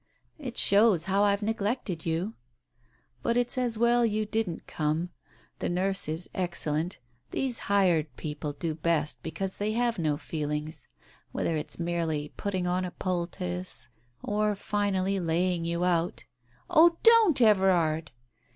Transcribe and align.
"It 0.39 0.57
shows 0.57 1.05
how 1.05 1.23
I've 1.23 1.43
neglected 1.43 2.07
you." 2.07 2.33
"But 3.21 3.37
it's 3.37 3.55
as 3.55 3.77
well 3.77 4.03
you 4.03 4.25
didn't 4.25 4.65
come. 4.65 5.11
The 5.59 5.69
nurse 5.69 6.09
is 6.09 6.27
excellent. 6.33 6.97
These 7.29 7.59
hired 7.69 8.15
people 8.17 8.53
do 8.53 8.73
best 8.73 9.21
because 9.21 9.57
they 9.57 9.73
have 9.73 9.99
no 9.99 10.17
feelings, 10.17 10.87
whether 11.31 11.55
it's 11.55 11.77
merely 11.79 12.33
putting 12.35 12.65
on 12.65 12.83
a 12.83 12.89
poultice, 12.89 13.89
or 14.23 14.55
finally 14.55 15.19
laying 15.19 15.65
you 15.65 15.83
out" 15.85 16.25
"Oh, 16.67 16.97
don't, 17.03 17.39
Everard!" 17.39 18.09